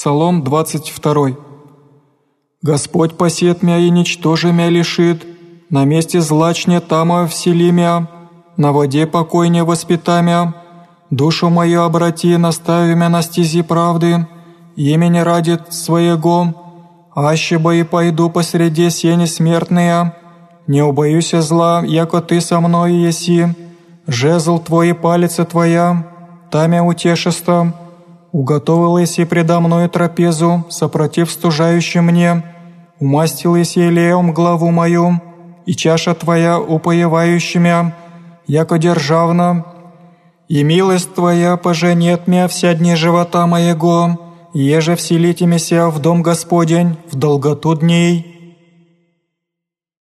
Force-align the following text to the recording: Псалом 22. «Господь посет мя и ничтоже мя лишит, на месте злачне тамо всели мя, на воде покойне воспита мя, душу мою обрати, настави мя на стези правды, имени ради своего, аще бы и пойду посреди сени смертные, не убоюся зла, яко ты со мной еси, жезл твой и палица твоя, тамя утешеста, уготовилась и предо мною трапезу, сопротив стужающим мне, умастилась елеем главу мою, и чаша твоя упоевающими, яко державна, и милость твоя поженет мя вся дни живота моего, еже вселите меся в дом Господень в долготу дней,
Псалом 0.00 0.42
22. 0.42 1.36
«Господь 2.62 3.18
посет 3.18 3.62
мя 3.62 3.76
и 3.76 3.90
ничтоже 3.90 4.50
мя 4.50 4.70
лишит, 4.70 5.26
на 5.68 5.84
месте 5.84 6.22
злачне 6.22 6.80
тамо 6.80 7.26
всели 7.26 7.70
мя, 7.70 8.08
на 8.56 8.72
воде 8.72 9.06
покойне 9.06 9.62
воспита 9.62 10.22
мя, 10.22 10.54
душу 11.10 11.50
мою 11.50 11.82
обрати, 11.82 12.38
настави 12.38 12.94
мя 12.94 13.10
на 13.10 13.20
стези 13.20 13.60
правды, 13.60 14.26
имени 14.74 15.18
ради 15.18 15.58
своего, 15.68 16.54
аще 17.14 17.58
бы 17.58 17.80
и 17.80 17.82
пойду 17.82 18.30
посреди 18.30 18.88
сени 18.88 19.26
смертные, 19.26 20.14
не 20.66 20.80
убоюся 20.80 21.42
зла, 21.42 21.82
яко 21.84 22.22
ты 22.22 22.40
со 22.40 22.58
мной 22.60 22.94
еси, 22.94 23.54
жезл 24.06 24.60
твой 24.60 24.88
и 24.88 24.92
палица 24.94 25.44
твоя, 25.44 26.06
тамя 26.50 26.82
утешеста, 26.82 27.74
уготовилась 28.32 29.18
и 29.18 29.24
предо 29.24 29.60
мною 29.60 29.88
трапезу, 29.88 30.64
сопротив 30.68 31.30
стужающим 31.30 32.04
мне, 32.04 32.42
умастилась 32.98 33.76
елеем 33.76 34.32
главу 34.32 34.70
мою, 34.70 35.20
и 35.66 35.74
чаша 35.74 36.14
твоя 36.14 36.58
упоевающими, 36.58 37.92
яко 38.46 38.78
державна, 38.78 39.64
и 40.48 40.64
милость 40.64 41.14
твоя 41.14 41.56
поженет 41.56 42.26
мя 42.26 42.48
вся 42.48 42.74
дни 42.74 42.96
живота 42.96 43.46
моего, 43.46 44.18
еже 44.52 44.96
вселите 44.96 45.46
меся 45.46 45.88
в 45.88 46.00
дом 46.00 46.22
Господень 46.22 46.96
в 47.10 47.16
долготу 47.16 47.76
дней, 47.76 48.29